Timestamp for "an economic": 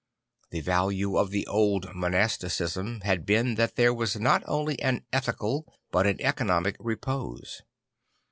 6.07-6.75